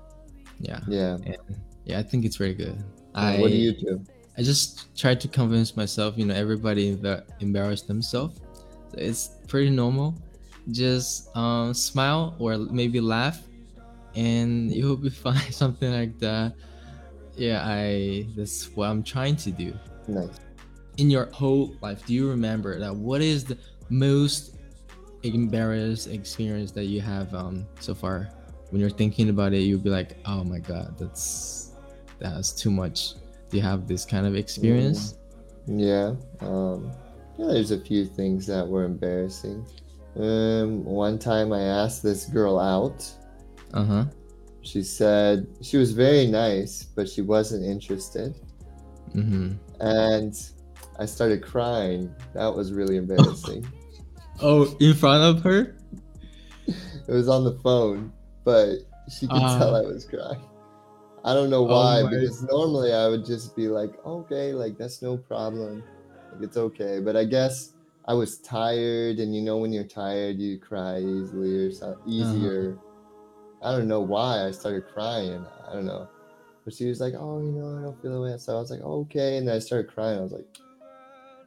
Yeah. 0.59 0.79
yeah. 0.87 1.17
And 1.25 1.37
yeah, 1.85 1.99
I 1.99 2.03
think 2.03 2.25
it's 2.25 2.35
very 2.35 2.53
good. 2.53 2.83
I 3.15 3.39
what 3.39 3.49
do 3.49 3.57
you 3.57 3.73
do? 3.73 4.03
I 4.37 4.43
just 4.43 4.97
try 4.97 5.13
to 5.15 5.27
convince 5.27 5.75
myself, 5.75 6.17
you 6.17 6.25
know, 6.25 6.33
everybody 6.33 6.95
that 6.95 7.27
embarrass 7.39 7.81
themselves. 7.81 8.39
So 8.91 8.97
it's 8.97 9.31
pretty 9.47 9.69
normal. 9.69 10.15
Just 10.71 11.35
um, 11.35 11.73
smile 11.73 12.35
or 12.39 12.57
maybe 12.57 13.01
laugh, 13.01 13.41
and 14.15 14.71
you 14.71 14.85
will 14.87 14.97
be 14.97 15.09
fine. 15.25 15.51
Something 15.51 15.91
like 15.93 16.19
that. 16.19 16.53
Yeah, 17.35 17.63
I. 17.65 18.27
That's 18.35 18.69
what 18.75 18.89
I'm 18.89 19.03
trying 19.03 19.35
to 19.37 19.51
do. 19.51 19.73
Nice. 20.07 20.39
In 20.97 21.09
your 21.09 21.25
whole 21.31 21.75
life, 21.81 22.05
do 22.05 22.13
you 22.13 22.29
remember 22.29 22.77
that? 22.79 22.95
What 22.95 23.21
is 23.21 23.45
the 23.45 23.57
most 23.89 24.57
embarrassed 25.23 26.07
experience 26.07 26.71
that 26.71 26.85
you 26.85 27.01
have 27.01 27.33
um, 27.33 27.65
so 27.79 27.93
far? 27.93 28.29
When 28.69 28.79
you're 28.79 28.89
thinking 28.89 29.29
about 29.29 29.53
it, 29.53 29.59
you'll 29.59 29.79
be 29.79 29.89
like, 29.89 30.17
"Oh 30.25 30.43
my 30.43 30.59
god, 30.59 30.97
that's 30.97 31.71
that's 32.19 32.51
too 32.51 32.71
much." 32.71 33.15
Do 33.49 33.57
you 33.57 33.63
have 33.63 33.87
this 33.87 34.05
kind 34.05 34.25
of 34.25 34.35
experience? 34.35 35.15
Yeah. 35.67 36.15
Um, 36.39 36.91
yeah, 37.37 37.47
there's 37.47 37.71
a 37.71 37.79
few 37.79 38.05
things 38.05 38.47
that 38.47 38.65
were 38.65 38.85
embarrassing. 38.85 39.65
Um, 40.15 40.83
one 40.83 41.17
time 41.17 41.53
I 41.53 41.61
asked 41.61 42.03
this 42.03 42.25
girl 42.25 42.59
out. 42.59 43.09
Uh 43.73 43.83
huh. 43.85 44.05
She 44.61 44.83
said 44.83 45.47
she 45.61 45.77
was 45.77 45.91
very 45.93 46.27
nice, 46.27 46.83
but 46.83 47.09
she 47.09 47.21
wasn't 47.21 47.65
interested. 47.65 48.35
Mm-hmm. 49.15 49.53
And 49.81 50.33
I 50.99 51.05
started 51.05 51.41
crying. 51.43 52.13
That 52.33 52.53
was 52.55 52.71
really 52.73 52.97
embarrassing. 52.97 53.65
Oh, 54.43 54.75
in 54.79 54.95
front 54.95 55.21
of 55.37 55.43
her? 55.43 55.75
it 56.67 57.07
was 57.07 57.29
on 57.29 57.43
the 57.43 57.53
phone, 57.61 58.11
but 58.43 58.77
she 59.07 59.27
could 59.27 59.37
Ah. 59.37 59.59
tell 59.59 59.75
I 59.75 59.81
was 59.81 60.05
crying. 60.05 60.41
I 61.23 61.35
don't 61.35 61.51
know 61.51 61.67
Oh 61.69 61.75
why, 61.75 62.01
my- 62.01 62.09
because 62.09 62.41
normally 62.43 62.91
I 62.91 63.07
would 63.07 63.23
just 63.23 63.55
be 63.55 63.67
like, 63.67 63.91
okay, 64.03 64.53
like 64.53 64.79
that's 64.79 65.03
no 65.03 65.15
problem. 65.17 65.83
Like 66.33 66.41
it's 66.41 66.57
okay. 66.57 66.99
But 66.99 67.15
I 67.15 67.25
guess 67.25 67.73
I 68.07 68.15
was 68.15 68.39
tired, 68.39 69.19
and 69.19 69.35
you 69.35 69.43
know, 69.43 69.57
when 69.57 69.71
you're 69.71 69.83
tired, 69.83 70.39
you 70.39 70.57
cry 70.57 70.97
easily 70.99 71.55
or 71.67 71.71
so, 71.71 71.99
easier. 72.07 72.79
I 73.63 73.71
don't 73.71 73.87
know 73.87 74.01
why 74.01 74.45
I 74.47 74.51
started 74.51 74.87
crying. 74.93 75.45
I 75.67 75.73
don't 75.73 75.85
know. 75.85 76.07
But 76.65 76.73
she 76.73 76.85
was 76.87 76.99
like, 76.99 77.13
oh, 77.17 77.39
you 77.39 77.51
know, 77.51 77.77
I 77.77 77.81
don't 77.83 78.01
feel 78.01 78.11
the 78.13 78.21
way. 78.21 78.37
So 78.37 78.55
I 78.55 78.59
was 78.59 78.71
like, 78.71 78.81
okay. 78.81 79.37
And 79.37 79.47
then 79.47 79.55
I 79.55 79.59
started 79.59 79.91
crying. 79.91 80.19
I 80.19 80.21
was 80.21 80.31
like, 80.31 80.45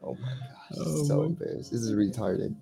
oh 0.02 0.14
my 0.14 0.28
gosh, 0.28 0.68
this 0.70 0.78
Oh 0.86 1.00
is 1.02 1.08
so 1.08 1.16
my- 1.20 1.26
embarrassed. 1.26 1.72
This 1.72 1.80
is 1.82 1.92
retarded. 1.92 2.54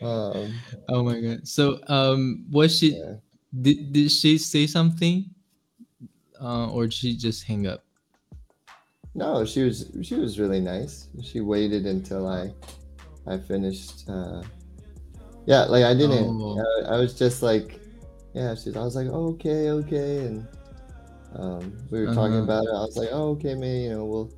Um, 0.00 0.54
Oh 0.88 1.02
my 1.02 1.20
god. 1.20 1.46
So, 1.48 1.80
um, 1.88 2.46
was 2.50 2.76
she 2.78 2.96
yeah. 2.98 3.14
did, 3.60 3.92
did 3.92 4.10
she 4.10 4.38
say 4.38 4.66
something, 4.66 5.26
uh, 6.40 6.70
or 6.70 6.84
did 6.84 6.94
she 6.94 7.16
just 7.16 7.42
hang 7.44 7.66
up? 7.66 7.84
No, 9.14 9.44
she 9.44 9.62
was 9.64 9.90
she 10.02 10.14
was 10.14 10.38
really 10.38 10.60
nice. 10.60 11.08
She 11.22 11.40
waited 11.40 11.86
until 11.86 12.28
I 12.28 12.54
I 13.26 13.38
finished. 13.38 14.08
Uh, 14.08 14.42
yeah, 15.46 15.64
like 15.64 15.84
I 15.84 15.94
didn't. 15.94 16.26
Oh. 16.40 16.58
I, 16.86 16.94
I 16.94 17.00
was 17.00 17.18
just 17.18 17.42
like, 17.42 17.77
yeah. 18.34 18.54
She's. 18.54 18.76
I 18.76 18.80
was 18.80 18.96
like, 18.96 19.08
oh, 19.08 19.28
okay, 19.34 19.70
okay, 19.70 20.26
and 20.26 20.46
um, 21.36 21.76
we 21.90 22.00
were 22.00 22.14
talking 22.14 22.34
Uh-huh. 22.34 22.42
about 22.44 22.64
it. 22.64 22.70
I 22.70 22.80
was 22.84 22.96
like, 22.96 23.08
oh, 23.12 23.30
okay, 23.30 23.54
man. 23.54 23.82
You 23.82 23.90
know, 23.90 24.04
we'll 24.04 24.32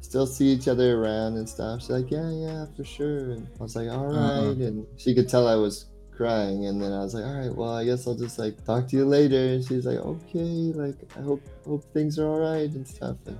still 0.00 0.26
see 0.26 0.46
each 0.46 0.68
other 0.68 0.98
around 1.02 1.36
and 1.36 1.48
stuff. 1.48 1.80
She's 1.82 1.90
like, 1.90 2.10
yeah, 2.10 2.30
yeah, 2.30 2.66
for 2.76 2.84
sure. 2.84 3.32
And 3.32 3.46
I 3.58 3.62
was 3.62 3.76
like, 3.76 3.88
all 3.90 4.06
right. 4.06 4.16
Uh-huh. 4.16 4.50
And 4.52 4.86
she 4.96 5.14
could 5.14 5.28
tell 5.28 5.46
I 5.46 5.54
was 5.56 5.86
crying, 6.10 6.66
and 6.66 6.82
then 6.82 6.92
I 6.92 7.00
was 7.00 7.14
like, 7.14 7.24
all 7.24 7.34
right, 7.34 7.54
well, 7.54 7.70
I 7.74 7.84
guess 7.84 8.06
I'll 8.06 8.14
just 8.14 8.38
like 8.38 8.62
talk 8.64 8.88
to 8.88 8.96
you 8.96 9.04
later. 9.04 9.36
And 9.54 9.64
she's 9.64 9.86
like, 9.86 9.98
okay, 9.98 10.72
like 10.74 10.96
I 11.16 11.20
hope 11.22 11.42
hope 11.66 11.84
things 11.92 12.18
are 12.18 12.26
all 12.26 12.40
right 12.40 12.70
and 12.70 12.86
stuff. 12.86 13.16
And 13.26 13.38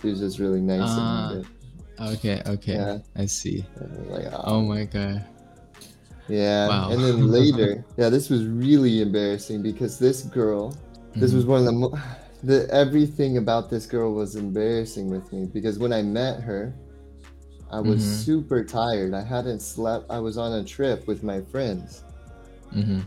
she 0.00 0.08
was 0.08 0.20
just 0.20 0.38
really 0.38 0.60
nice 0.60 1.36
it. 1.36 1.46
Okay, 2.00 2.42
okay. 2.46 2.74
Yeah. 2.74 2.98
I 3.16 3.26
see. 3.26 3.64
And 3.76 3.92
I 3.92 4.00
was 4.00 4.24
like, 4.24 4.32
Oh 4.44 4.62
my 4.62 4.84
god. 4.84 5.24
Yeah. 6.32 6.68
Wow. 6.68 6.90
And 6.90 7.04
then 7.04 7.28
later, 7.40 7.84
yeah, 7.98 8.08
this 8.08 8.30
was 8.30 8.46
really 8.46 9.02
embarrassing 9.02 9.60
because 9.62 9.98
this 9.98 10.22
girl, 10.22 10.74
this 11.14 11.32
Mhm. 11.32 11.36
was 11.36 11.46
one 11.46 11.58
of 11.60 11.66
the, 11.66 11.72
mo- 11.72 11.98
the 12.42 12.68
everything 12.70 13.36
about 13.36 13.68
this 13.68 13.84
girl 13.86 14.14
was 14.14 14.34
embarrassing 14.36 15.10
with 15.10 15.30
me 15.32 15.44
because 15.52 15.78
when 15.78 15.92
I 15.92 16.00
met 16.02 16.40
her, 16.40 16.74
I 17.70 17.80
was 17.80 18.02
Mhm. 18.02 18.24
super 18.24 18.64
tired. 18.64 19.12
I 19.14 19.22
hadn't 19.22 19.60
slept. 19.60 20.06
I 20.10 20.20
was 20.20 20.38
on 20.38 20.52
a 20.54 20.64
trip 20.64 21.06
with 21.06 21.22
my 21.22 21.40
friends. 21.42 22.02
Mm-hmm. 22.74 23.00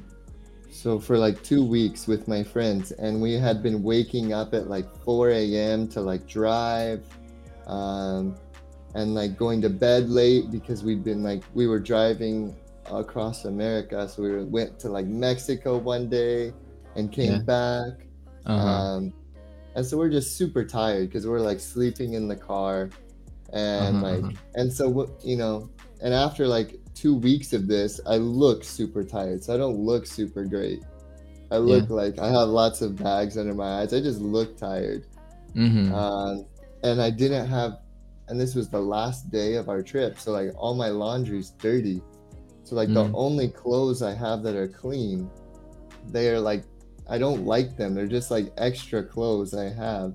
So 0.71 0.99
for 0.99 1.17
like 1.17 1.41
two 1.41 1.63
weeks 1.65 2.07
with 2.07 2.27
my 2.27 2.43
friends, 2.43 2.91
and 2.91 3.19
we 3.21 3.33
had 3.33 3.63
been 3.63 3.81
waking 3.81 4.33
up 4.33 4.53
at 4.53 4.69
like 4.69 4.85
4 5.03 5.31
a.m. 5.31 5.87
to 5.89 6.01
like 6.01 6.27
drive, 6.27 7.03
um, 7.65 8.35
and 8.93 9.15
like 9.15 9.35
going 9.37 9.61
to 9.61 9.69
bed 9.69 10.09
late 10.09 10.51
because 10.51 10.83
we'd 10.83 11.03
been 11.03 11.23
like 11.23 11.43
we 11.55 11.65
were 11.65 11.79
driving 11.79 12.55
across 12.91 13.45
America. 13.45 14.07
So 14.07 14.23
we 14.23 14.43
went 14.43 14.79
to 14.79 14.89
like 14.89 15.05
Mexico 15.07 15.77
one 15.77 16.09
day 16.09 16.53
and 16.95 17.11
came 17.11 17.33
Yeah. 17.33 17.39
back. 17.39 18.07
Uh-huh. 18.45 18.67
Um, 18.67 19.13
and 19.75 19.85
so 19.85 19.97
we're 19.97 20.09
just 20.09 20.37
super 20.37 20.63
tired 20.63 21.09
because 21.09 21.27
we're 21.27 21.39
like 21.39 21.59
sleeping 21.59 22.13
in 22.13 22.27
the 22.27 22.35
car, 22.35 22.89
and 23.53 23.97
Uh-huh, 23.97 24.05
like, 24.11 24.23
uh-huh. 24.23 24.31
and 24.55 24.71
so 24.71 25.09
you 25.23 25.35
know, 25.37 25.69
and 26.01 26.13
after 26.13 26.47
like 26.47 26.79
two 26.93 27.15
weeks 27.15 27.51
of 27.53 27.67
this, 27.67 27.99
I 28.05 28.17
look 28.17 28.63
super 28.63 29.03
tired. 29.03 29.43
So 29.43 29.53
I 29.53 29.57
don't 29.57 29.77
look 29.77 30.05
super 30.05 30.45
great. 30.45 30.83
I 31.51 31.57
look 31.57 31.89
like 31.89 32.19
I 32.19 32.27
have 32.27 32.47
lots 32.49 32.81
of 32.81 32.95
bags 32.95 33.37
under 33.37 33.53
my 33.53 33.81
eyes. 33.81 33.93
I 33.93 33.99
just 33.99 34.19
look 34.21 34.57
tired. 34.57 35.05
mm-hmm. 35.55 35.93
Um, 35.93 36.45
and 36.83 37.01
I 37.01 37.09
didn't 37.09 37.47
have, 37.47 37.79
and 38.27 38.39
this 38.39 38.55
was 38.55 38.69
the 38.69 38.79
last 38.79 39.29
day 39.31 39.55
of 39.55 39.69
our 39.69 39.81
trip. 39.83 40.17
So 40.19 40.31
like 40.31 40.51
all 40.57 40.73
my 40.73 40.89
laundry's 40.89 41.51
dirty. 41.51 42.01
So 42.65 42.75
like 42.75 42.89
Mm. 42.89 42.95
the 42.95 43.11
only 43.13 43.47
clothes 43.47 44.01
I 44.01 44.13
have 44.13 44.43
that 44.43 44.55
are 44.55 44.67
clean, 44.67 45.29
they 46.11 46.29
are 46.29 46.39
like, 46.39 46.63
I 47.07 47.17
don't 47.17 47.45
like 47.45 47.77
them. 47.77 47.93
They're 47.95 48.07
just 48.07 48.31
like 48.31 48.51
extra 48.57 49.03
clothes 49.03 49.53
I 49.53 49.69
have 49.69 50.13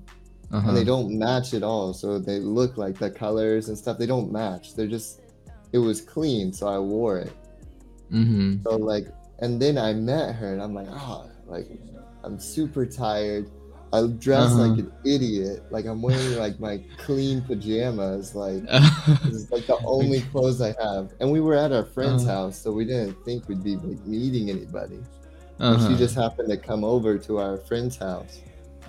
uh-huh. 0.51 0.67
and 0.67 0.77
they 0.77 0.83
don't 0.83 1.17
match 1.17 1.53
at 1.53 1.63
all. 1.63 1.93
So 1.93 2.19
they 2.19 2.39
look 2.39 2.77
like 2.77 2.97
the 2.99 3.09
colors 3.09 3.69
and 3.69 3.77
stuff. 3.77 3.97
They 3.97 4.05
don't 4.05 4.31
match. 4.31 4.75
They're 4.75 4.87
just, 4.87 5.21
it 5.71 5.77
was 5.79 6.01
clean. 6.01 6.51
So 6.51 6.67
I 6.67 6.77
wore 6.79 7.19
it. 7.19 7.33
Mm-hmm. 8.11 8.63
So 8.63 8.75
like, 8.75 9.07
and 9.39 9.59
then 9.59 9.77
I 9.77 9.93
met 9.93 10.35
her, 10.35 10.53
and 10.53 10.61
I'm 10.61 10.75
like, 10.75 10.87
oh, 10.91 11.27
like, 11.47 11.67
I'm 12.23 12.39
super 12.39 12.85
tired. 12.85 13.49
I 13.93 14.07
dress 14.07 14.51
Uh-huh. 14.51 14.67
like 14.67 14.79
an 14.79 14.91
idiot. 15.03 15.63
Like 15.69 15.85
I'm 15.85 16.01
wearing 16.01 16.37
like 16.37 16.59
my 16.59 16.81
clean 16.97 17.41
pajamas. 17.41 18.33
Like 18.35 18.63
this 19.23 19.33
is 19.33 19.51
like 19.51 19.67
the 19.67 19.77
only 19.83 20.21
clothes 20.21 20.61
I 20.61 20.73
have. 20.81 21.11
And 21.19 21.31
we 21.31 21.41
were 21.41 21.55
at 21.55 21.71
our 21.73 21.83
friend's 21.85 22.23
Uh-huh. 22.23 22.33
house, 22.47 22.57
so 22.57 22.71
we 22.71 22.85
didn't 22.85 23.15
think 23.25 23.47
we'd 23.49 23.63
be 23.63 23.75
like 23.75 24.05
meeting 24.05 24.49
anybody. 24.49 24.99
Uh-huh. 25.59 25.89
she 25.89 25.95
just 25.95 26.15
happened 26.15 26.49
to 26.49 26.57
come 26.57 26.83
over 26.83 27.17
to 27.19 27.37
our 27.37 27.57
friend's 27.57 27.95
house. 27.97 28.39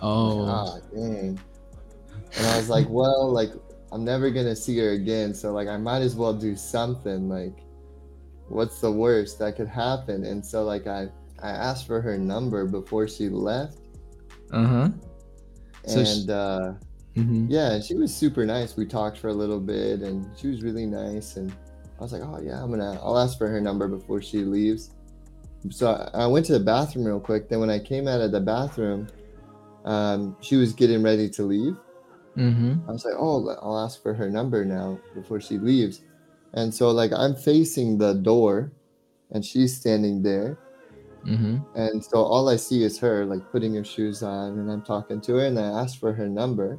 Oh. 0.00 0.46
Ah, 0.46 0.78
dang. 0.94 1.38
And 2.38 2.46
I 2.46 2.56
was 2.56 2.68
like, 2.70 2.88
well, 2.88 3.30
like 3.30 3.50
I'm 3.92 4.04
never 4.04 4.30
gonna 4.30 4.56
see 4.56 4.78
her 4.78 4.92
again, 4.92 5.34
so 5.34 5.52
like 5.52 5.68
I 5.68 5.76
might 5.76 6.00
as 6.00 6.16
well 6.16 6.32
do 6.32 6.56
something. 6.56 7.28
Like, 7.28 7.58
what's 8.48 8.80
the 8.80 8.90
worst 8.90 9.38
that 9.40 9.56
could 9.56 9.68
happen? 9.68 10.24
And 10.24 10.44
so 10.44 10.62
like 10.64 10.86
I 10.86 11.08
I 11.42 11.50
asked 11.50 11.86
for 11.88 12.00
her 12.00 12.16
number 12.16 12.64
before 12.66 13.06
she 13.08 13.28
left, 13.28 13.78
Uh-huh. 14.52 14.88
So 15.86 16.00
and 16.00 16.30
uh, 16.30 16.72
Mm-hmm. 17.16 17.48
yeah, 17.50 17.78
she 17.78 17.94
was 17.94 18.14
super 18.14 18.46
nice. 18.46 18.76
We 18.76 18.86
talked 18.86 19.18
for 19.18 19.28
a 19.28 19.34
little 19.34 19.60
bit, 19.60 20.00
and 20.00 20.26
she 20.36 20.48
was 20.48 20.62
really 20.62 20.86
nice. 20.86 21.36
And 21.36 21.52
I 21.98 22.02
was 22.02 22.12
like, 22.12 22.22
oh 22.22 22.40
yeah, 22.42 22.62
I'm 22.62 22.70
gonna 22.70 22.98
I'll 23.02 23.18
ask 23.18 23.36
for 23.36 23.48
her 23.48 23.60
number 23.60 23.86
before 23.86 24.22
she 24.22 24.38
leaves. 24.38 24.92
So 25.70 25.90
I 26.14 26.22
I 26.24 26.26
went 26.26 26.46
to 26.46 26.54
the 26.54 26.64
bathroom 26.64 27.04
real 27.04 27.20
quick. 27.20 27.48
Then 27.48 27.60
when 27.60 27.68
I 27.70 27.78
came 27.78 28.08
out 28.08 28.20
of 28.22 28.32
the 28.32 28.40
bathroom, 28.40 29.08
um, 29.84 30.36
she 30.40 30.56
was 30.56 30.72
getting 30.72 31.02
ready 31.02 31.28
to 31.30 31.42
leave. 31.42 31.76
Mm-hmm. 32.36 32.88
I 32.88 32.92
was 32.92 33.04
like, 33.04 33.14
oh, 33.18 33.46
I'll 33.60 33.78
ask 33.84 34.02
for 34.02 34.14
her 34.14 34.30
number 34.30 34.64
now 34.64 34.98
before 35.14 35.40
she 35.40 35.58
leaves. 35.58 36.00
And 36.54 36.74
so, 36.74 36.90
like, 36.90 37.12
I'm 37.14 37.34
facing 37.34 37.98
the 37.98 38.14
door 38.14 38.72
and 39.32 39.44
she's 39.44 39.76
standing 39.76 40.22
there. 40.22 40.58
Mm-hmm. 41.26 41.58
And 41.74 42.04
so, 42.04 42.18
all 42.18 42.48
I 42.48 42.56
see 42.56 42.82
is 42.82 42.98
her, 42.98 43.24
like, 43.24 43.50
putting 43.52 43.74
her 43.74 43.84
shoes 43.84 44.22
on, 44.22 44.58
and 44.58 44.70
I'm 44.70 44.82
talking 44.82 45.20
to 45.22 45.34
her, 45.36 45.46
and 45.46 45.58
I 45.58 45.62
ask 45.82 45.98
for 45.98 46.12
her 46.12 46.28
number. 46.28 46.78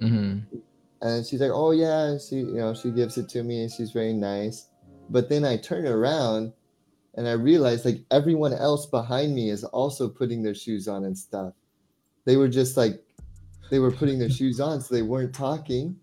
Mm-hmm. 0.00 0.56
And 1.02 1.26
she's 1.26 1.40
like, 1.40 1.50
oh, 1.52 1.72
yeah. 1.72 2.16
She, 2.18 2.36
you 2.36 2.54
know, 2.54 2.74
she 2.74 2.90
gives 2.90 3.18
it 3.18 3.28
to 3.30 3.42
me, 3.42 3.62
and 3.62 3.70
she's 3.70 3.92
very 3.92 4.12
nice. 4.14 4.68
But 5.10 5.28
then 5.28 5.44
I 5.44 5.56
turn 5.56 5.86
around 5.86 6.52
and 7.14 7.28
I 7.28 7.32
realize, 7.32 7.84
like, 7.84 8.02
everyone 8.10 8.52
else 8.52 8.86
behind 8.86 9.34
me 9.34 9.50
is 9.50 9.62
also 9.64 10.08
putting 10.08 10.42
their 10.42 10.54
shoes 10.54 10.88
on 10.88 11.04
and 11.04 11.16
stuff. 11.16 11.52
They 12.24 12.36
were 12.36 12.48
just 12.48 12.76
like, 12.76 13.02
they 13.70 13.78
were 13.78 13.92
putting 13.92 14.18
their 14.18 14.30
shoes 14.30 14.58
on, 14.60 14.80
so 14.80 14.94
they 14.94 15.02
weren't 15.02 15.34
talking. 15.34 15.96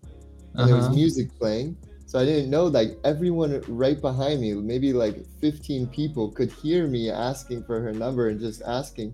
and 0.54 0.68
there 0.68 0.76
was 0.76 0.86
Uh-huh. 0.86 0.94
music 0.94 1.36
playing. 1.38 1.76
So 2.14 2.20
I 2.20 2.24
didn't 2.24 2.48
know 2.48 2.66
like 2.66 2.96
everyone 3.02 3.60
right 3.66 4.00
behind 4.00 4.40
me, 4.40 4.54
maybe 4.54 4.92
like 4.92 5.26
15 5.40 5.88
people, 5.88 6.30
could 6.30 6.52
hear 6.52 6.86
me 6.86 7.10
asking 7.10 7.64
for 7.64 7.80
her 7.80 7.92
number 7.92 8.28
and 8.28 8.38
just 8.38 8.62
asking. 8.62 9.12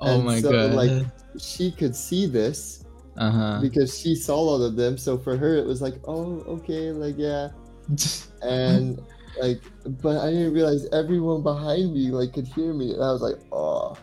Oh 0.00 0.16
And 0.16 0.24
my 0.24 0.40
so, 0.40 0.50
god. 0.50 0.72
like- 0.74 1.06
She 1.38 1.70
could 1.70 1.94
see 1.94 2.26
this 2.26 2.86
uh-huh. 3.16 3.60
because 3.62 3.96
she 3.96 4.16
saw 4.16 4.34
all 4.34 4.64
of 4.64 4.74
them. 4.74 4.98
So 4.98 5.16
for 5.16 5.36
her, 5.36 5.54
it 5.54 5.64
was 5.64 5.80
like, 5.80 5.94
oh, 6.08 6.42
okay, 6.58 6.90
like 6.90 7.14
yeah, 7.16 7.50
and 8.42 9.00
like, 9.40 9.62
but 10.02 10.18
I 10.18 10.32
didn't 10.32 10.54
realize 10.54 10.88
everyone 10.92 11.44
behind 11.44 11.94
me 11.94 12.10
like 12.10 12.32
could 12.32 12.48
hear 12.48 12.74
me, 12.74 12.94
and 12.94 13.00
I 13.04 13.12
was 13.12 13.22
like, 13.22 13.38
oh. 13.52 13.96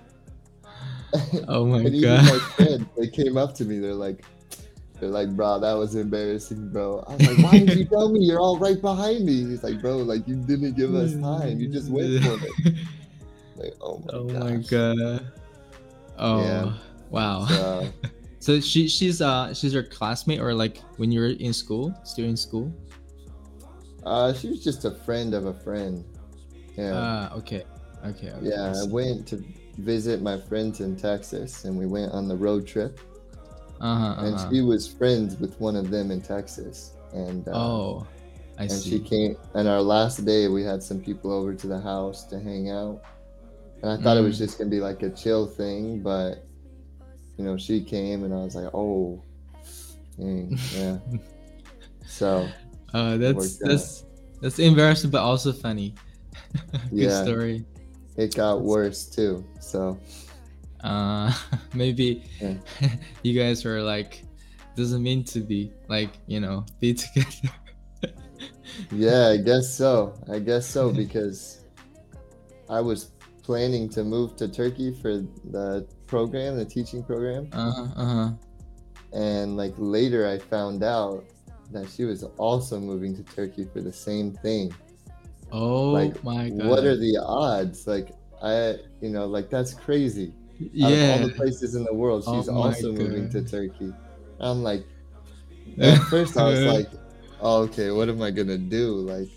oh 1.49 1.65
my 1.65 1.79
and 1.79 1.87
even 1.93 2.01
god. 2.01 2.23
my 2.31 2.39
friends, 2.55 2.85
they 2.97 3.07
came 3.09 3.35
up 3.35 3.53
to 3.55 3.65
me. 3.65 3.79
They're 3.79 3.93
like, 3.93 4.23
they're 5.01 5.09
like, 5.09 5.35
bro, 5.35 5.59
that 5.59 5.73
was 5.73 5.95
embarrassing, 5.95 6.69
bro. 6.69 7.03
I 7.07 7.15
was 7.15 7.25
like, 7.27 7.43
why 7.43 7.59
did 7.59 7.73
you 7.75 7.85
tell 7.85 8.09
me? 8.09 8.19
You're 8.21 8.39
all 8.39 8.57
right 8.59 8.79
behind 8.79 9.25
me. 9.25 9.33
He's 9.49 9.63
like, 9.63 9.81
bro, 9.81 9.97
like 9.97 10.25
you 10.27 10.35
didn't 10.35 10.75
give 10.77 10.93
us 10.95 11.13
time. 11.19 11.59
You 11.59 11.67
just 11.67 11.89
went 11.89 12.23
for 12.23 12.37
it. 12.45 12.75
Like, 13.57 13.73
oh 13.81 13.97
my 13.99 14.13
oh 14.13 14.23
my 14.29 14.55
god. 14.57 15.27
Oh 16.17 16.39
Yeah. 16.43 16.73
wow. 17.09 17.45
So, 17.47 17.87
So 18.39 18.59
she 18.59 18.87
she's 18.87 19.21
uh 19.21 19.53
she's 19.53 19.73
your 19.73 19.83
classmate 19.83 20.39
or 20.39 20.53
like 20.53 20.77
when 20.97 21.11
you 21.11 21.19
were 21.19 21.27
in 21.29 21.51
school, 21.53 21.93
still 22.03 22.25
in 22.25 22.37
school? 22.37 22.71
uh, 24.05 24.33
she 24.33 24.49
was 24.49 24.63
just 24.63 24.85
a 24.85 24.91
friend 24.91 25.33
of 25.33 25.45
a 25.45 25.53
friend. 25.53 26.03
Yeah. 26.77 26.93
Ah, 26.95 27.33
okay. 27.35 27.63
Okay. 28.05 28.29
okay. 28.31 28.39
yeah, 28.41 28.73
I 28.75 28.83
went 28.89 29.27
to 29.27 29.43
visit 29.77 30.21
my 30.23 30.39
friends 30.39 30.79
in 30.79 30.95
Texas, 30.95 31.65
and 31.65 31.77
we 31.77 31.85
went 31.85 32.11
on 32.13 32.27
the 32.27 32.35
road 32.35 32.65
trip. 32.65 32.99
Uh-huh, 33.81 34.25
And 34.25 34.35
uh-huh. 34.35 34.49
she 34.51 34.61
was 34.61 34.87
friends 34.87 35.37
with 35.37 35.59
one 35.59 35.75
of 35.75 35.89
them 35.89 36.11
in 36.11 36.21
Texas, 36.21 36.91
and 37.13 37.47
uh, 37.47 37.51
Oh, 37.51 38.07
I 38.59 38.63
and 38.63 38.71
see. 38.71 38.91
she 38.91 38.99
came 38.99 39.35
and 39.55 39.67
our 39.67 39.81
last 39.81 40.23
day 40.23 40.47
we 40.47 40.61
had 40.63 40.83
some 40.83 40.99
people 41.01 41.31
over 41.31 41.53
to 41.55 41.67
the 41.67 41.79
house 41.79 42.25
to 42.25 42.39
hang 42.39 42.69
out 42.69 43.01
and 43.81 43.89
i 43.91 43.97
thought 43.97 44.17
it 44.17 44.21
was 44.21 44.35
Mm. 44.35 44.43
just 44.45 44.57
gonna 44.59 44.69
be 44.69 44.79
like 44.79 45.01
a 45.01 45.09
chill 45.09 45.47
thing 45.47 45.99
but 46.03 46.45
you 47.37 47.43
know 47.45 47.57
she 47.57 47.81
came 47.81 48.23
and 48.23 48.31
i 48.33 48.37
was 48.37 48.53
like 48.53 48.69
oh 48.75 49.23
dang, 50.19 50.59
yeah 50.75 50.97
so 52.05 52.47
Uh, 52.93 53.17
that's 53.17 53.33
worked 53.35 53.63
out. 53.63 53.69
that's 53.69 54.05
that's 54.41 54.59
embarrassing 54.59 55.09
but 55.09 55.21
also 55.21 55.51
funny. 55.51 55.95
Good 56.91 57.09
Yeah. 57.09 57.23
story. 57.23 57.65
it 58.17 58.35
got 58.35 58.61
worse 58.61 59.05
too 59.05 59.43
so 59.59 59.97
Uh, 60.83 61.31
maybe 61.73 62.23
Yeah. 62.39 62.55
you 63.23 63.39
guys 63.39 63.63
were 63.65 63.81
like 63.81 64.23
doesn't 64.75 65.03
mean 65.03 65.23
to 65.25 65.41
be 65.41 65.71
like 65.89 66.09
you 66.27 66.39
know 66.39 66.65
be 66.79 66.93
together. 67.01 67.49
yeah 68.91 69.27
i 69.27 69.37
guess 69.37 69.69
so 69.73 70.13
i 70.31 70.39
guess 70.39 70.65
so 70.65 70.91
because 70.91 71.65
i 72.69 72.79
was 72.79 73.11
planning 73.43 73.89
to 73.89 74.03
move 74.03 74.35
to 74.37 74.47
turkey 74.47 74.93
for 75.01 75.17
the 75.51 75.85
program 76.07 76.55
the 76.57 76.65
teaching 76.65 77.03
program 77.03 77.47
Uh 77.51 77.71
huh. 77.71 77.87
Uh 77.95 78.05
huh. 78.05 78.31
and 79.13 79.57
like 79.57 79.73
later 79.77 80.27
I 80.27 80.37
found 80.39 80.83
out 80.83 81.25
that 81.71 81.89
she 81.89 82.03
was 82.05 82.23
also 82.37 82.79
moving 82.79 83.15
to 83.15 83.23
Turkey 83.23 83.65
for 83.71 83.81
the 83.81 83.93
same 83.93 84.33
thing. 84.33 84.73
Oh 85.53 85.91
like, 85.91 86.21
my 86.23 86.49
god. 86.49 86.67
What 86.67 86.83
are 86.83 86.97
the 86.97 87.17
odds? 87.25 87.87
Like 87.87 88.11
I, 88.43 88.75
you 89.01 89.09
know, 89.09 89.25
like 89.25 89.49
that's 89.49 89.73
crazy. 89.73 90.33
Yeah. 90.73 91.17
all 91.21 91.27
the 91.27 91.33
places 91.33 91.75
in 91.75 91.83
the 91.83 91.93
world, 91.93 92.23
Oh 92.27 92.37
she's 92.39 92.47
my 92.49 92.53
also 92.53 92.91
moving 92.91 93.29
to 93.31 93.41
Turkey. 93.43 93.93
I'm 94.39 94.63
like, 94.63 94.83
at 95.79 95.99
first 96.09 96.37
I 96.37 96.49
was 96.49 96.61
like, 96.61 96.89
oh, 97.41 97.61
okay, 97.63 97.91
what 97.91 98.09
am 98.09 98.21
I 98.21 98.31
gonna 98.31 98.57
do? 98.57 98.93
Like, 98.95 99.29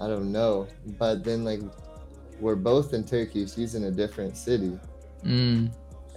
I 0.00 0.06
don't 0.06 0.32
know. 0.32 0.66
But 0.98 1.24
then 1.24 1.44
like, 1.44 1.60
we're 2.40 2.56
both 2.56 2.94
in 2.94 3.04
Turkey. 3.04 3.46
She's 3.46 3.74
in 3.74 3.84
a 3.84 3.90
different 3.90 4.36
city, 4.36 4.78
Mm. 5.24 5.70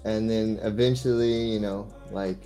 and 0.05 0.29
then 0.29 0.59
eventually, 0.63 1.51
you 1.51 1.59
know, 1.59 1.87
like, 2.11 2.37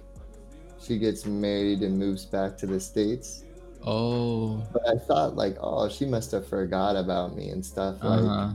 she 0.82 0.98
gets 0.98 1.26
married 1.26 1.82
and 1.84 1.98
moves 1.98 2.26
back 2.26 2.58
to 2.58 2.66
the 2.66 2.80
states. 2.80 3.44
Oh. 3.86 4.64
But 4.74 4.82
I 4.90 4.98
thought 4.98 5.36
like, 5.36 5.56
oh, 5.62 5.88
she 5.90 6.06
must 6.06 6.32
have 6.32 6.48
forgot 6.48 6.96
about 6.96 7.36
me 7.36 7.50
and 7.50 7.64
stuff. 7.66 8.04
Like, 8.04 8.20
Uh-huh. 8.22 8.54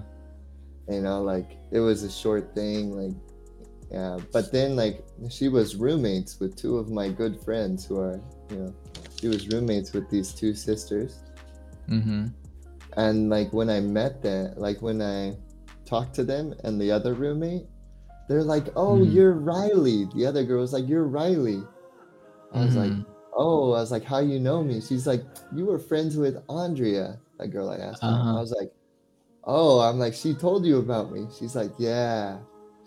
You 0.89 1.01
know 1.01 1.23
like 1.23 1.59
it 1.71 1.81
was 1.81 2.03
a 2.03 2.11
short 2.11 2.55
thing 2.55 2.93
like 2.93 3.17
yeah 3.91 4.19
but 4.33 4.51
then 4.53 4.75
like 4.77 5.05
she 5.31 5.49
was 5.49 5.77
roommates 5.77 6.41
with 6.41 6.57
two 6.57 6.77
of 6.77 6.91
my 6.91 7.09
good 7.09 7.41
friends 7.45 7.85
who 7.85 7.99
are 8.01 8.21
you 8.51 8.57
know 8.57 8.75
she 9.21 9.29
was 9.29 9.49
roommates 9.49 9.93
with 9.93 10.09
these 10.11 10.33
two 10.33 10.55
sisters 10.55 11.23
Mm-hmm. 11.89 12.27
and 12.97 13.29
like 13.29 13.53
when 13.53 13.69
i 13.69 13.81
met 13.81 14.23
them 14.23 14.55
like 14.57 14.81
when 14.83 15.03
i 15.03 15.37
talked 15.85 16.15
to 16.15 16.25
them 16.25 16.55
and 16.65 16.81
the 16.81 16.91
other 16.91 17.13
roommate 17.15 17.67
they're 18.29 18.45
like 18.45 18.69
oh 18.77 18.99
Mhm. 18.99 19.13
you're 19.13 19.33
riley 19.35 20.07
the 20.15 20.25
other 20.25 20.45
girl 20.45 20.61
was 20.61 20.73
like 20.73 20.89
you're 20.89 21.05
riley 21.07 21.61
i 22.55 22.65
was 22.65 22.77
like 22.77 22.93
Mhm. 22.93 23.05
oh 23.35 23.73
i 23.73 23.81
was 23.81 23.91
like 23.91 24.05
how 24.05 24.21
you 24.21 24.39
know 24.39 24.63
me 24.63 24.81
she's 24.81 25.07
like 25.07 25.25
you 25.53 25.67
were 25.67 25.79
friends 25.79 26.17
with 26.17 26.37
andrea 26.49 27.19
that 27.39 27.49
girl 27.49 27.69
i 27.69 27.77
asked 27.77 28.03
Uh-huh. 28.03 28.39
i 28.39 28.41
was 28.41 28.53
like 28.53 28.71
oh 29.45 29.81
i'm 29.81 29.99
like 29.99 30.15
she 30.15 30.35
told 30.35 30.65
you 30.65 30.79
about 30.79 31.13
me 31.13 31.27
she's 31.39 31.55
like 31.57 31.73
yeah 31.79 32.39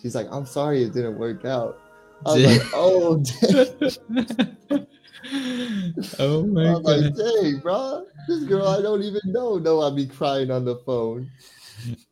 she's 0.02 0.16
like 0.16 0.28
i'm 0.32 0.46
sorry 0.46 0.84
it 0.84 0.94
didn't 0.94 1.18
work 1.18 1.46
out 1.46 1.80
i 2.26 2.34
was 2.34 2.44
like 2.44 2.62
oh 2.74 3.18
dang. 3.18 4.88
oh 6.20 6.46
my 6.46 6.74
was 6.74 6.84
like 6.84 7.02
god. 7.02 7.18
dang 7.18 7.60
bro 7.60 8.06
this 8.28 8.44
girl 8.44 8.68
i 8.68 8.82
don't 8.82 9.04
even 9.04 9.22
know 9.26 9.58
know 9.58 9.82
i 9.82 9.90
be 9.90 10.06
crying 10.06 10.52
on 10.52 10.64
the 10.66 10.76
phone 10.86 11.30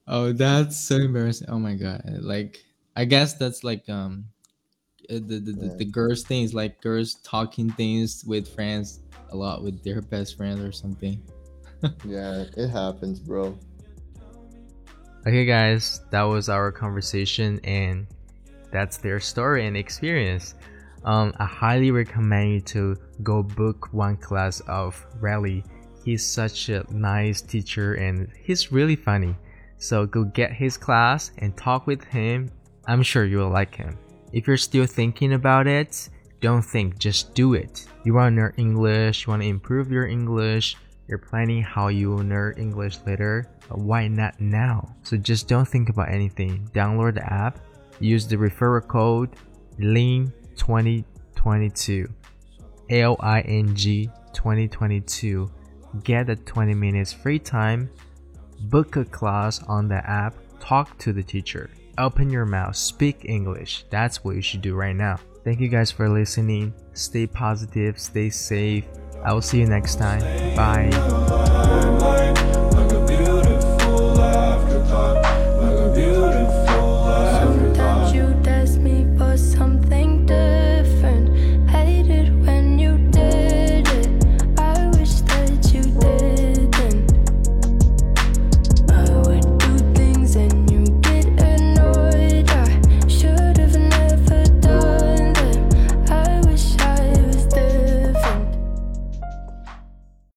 Oh, 0.08 0.32
that's 0.32 0.80
so 0.80 0.98
embarrassing. 0.98 1.50
Oh 1.50 1.60
my 1.60 1.76
god. 1.76 2.02
Like 2.22 2.64
I 2.96 3.06
guess 3.06 3.34
that's 3.36 3.64
like 3.64 3.88
um 3.90 4.26
uh, 5.10 5.16
the 5.16 5.40
the, 5.40 5.52
the, 5.52 5.76
the 5.80 5.86
girls 5.86 6.24
things 6.24 6.54
like 6.54 6.82
girls 6.82 7.16
talking 7.24 7.70
things 7.72 8.24
with 8.26 8.48
friends 8.54 9.00
a 9.32 9.36
lot 9.36 9.64
with 9.64 9.84
their 9.84 10.02
best 10.02 10.38
friends 10.38 10.62
or 10.62 10.72
something. 10.72 11.22
yeah 12.06 12.46
it 12.56 12.70
happens 12.70 13.20
bro 13.20 13.58
Okay, 15.26 15.46
guys, 15.46 16.02
that 16.10 16.24
was 16.24 16.50
our 16.50 16.70
conversation, 16.70 17.58
and 17.64 18.08
that's 18.74 18.98
their 18.98 19.22
story 19.22 19.66
and 19.66 19.78
experience. 19.78 20.56
Um, 21.06 21.34
I 21.38 21.46
highly 21.46 21.92
recommend 21.92 22.52
you 22.52 22.60
to 22.60 22.98
go 23.24 23.42
book 23.42 23.88
one 23.94 24.18
class 24.18 24.60
of 24.68 25.06
Rally. 25.22 25.64
He's 26.04 26.26
such 26.26 26.68
a 26.68 26.86
nice 26.90 27.40
teacher, 27.40 27.94
and 27.94 28.28
he's 28.38 28.74
really 28.74 28.98
funny. 28.98 29.34
So 29.78 30.06
go 30.06 30.26
get 30.26 30.52
his 30.52 30.76
class 30.76 31.32
and 31.38 31.56
talk 31.56 31.88
with 31.88 32.04
him. 32.04 32.52
I'm 32.86 33.02
sure 33.02 33.24
you 33.24 33.38
will 33.38 33.50
like 33.50 33.74
him. 33.74 33.98
If 34.34 34.46
you're 34.46 34.58
still 34.58 34.86
thinking 34.86 35.36
about 35.36 35.68
it, 35.68 36.10
don't 36.42 36.62
think, 36.62 37.00
just 37.00 37.34
do 37.34 37.54
it. 37.54 37.86
You 38.04 38.14
want 38.14 38.36
to 38.36 38.42
learn 38.42 38.54
English, 38.58 39.26
you 39.26 39.32
want 39.32 39.44
to 39.44 39.48
improve 39.48 39.90
your 39.90 40.06
English, 40.06 40.76
you're 41.14 41.20
planning 41.20 41.62
how 41.62 41.90
you 41.90 42.10
will 42.10 42.24
learn 42.24 42.56
English 42.58 42.98
later, 43.06 43.46
why 43.70 44.08
not 44.08 44.42
now? 44.42 44.96
So 45.04 45.16
just 45.16 45.48
don't 45.48 45.68
think 45.68 45.90
about 45.90 46.10
anything. 46.10 46.68
Download 46.74 47.14
the 47.14 47.32
app, 47.32 47.60
use 48.00 48.26
the 48.26 48.36
referral 48.36 48.88
code 48.88 49.30
LING2022. 49.80 52.12
L 52.90 53.16
I 53.20 53.42
N 53.42 53.76
G 53.76 54.10
2022. 54.34 55.52
Get 56.04 56.26
the 56.26 56.36
20 56.36 56.74
minutes 56.74 57.14
free 57.14 57.38
time, 57.38 57.92
book 58.62 58.96
a 58.96 59.06
class 59.06 59.62
on 59.68 59.88
the 59.88 60.04
app, 60.10 60.34
talk 60.60 60.98
to 60.98 61.14
the 61.14 61.22
teacher, 61.22 61.70
open 62.00 62.32
your 62.32 62.46
mouth, 62.46 62.76
speak 62.76 63.26
English. 63.26 63.86
That's 63.92 64.24
what 64.24 64.36
you 64.36 64.42
should 64.42 64.64
do 64.64 64.74
right 64.74 64.96
now. 64.96 65.20
Thank 65.44 65.60
you 65.60 65.68
guys 65.68 65.92
for 65.92 66.10
listening. 66.10 66.74
Stay 66.94 67.28
positive, 67.28 68.00
stay 68.00 68.32
safe. 68.32 68.86
I 69.24 69.34
will 69.34 69.42
see 69.42 69.60
you 69.60 69.66
next 69.66 69.96
time. 69.96 70.22
Bye. 70.56 72.33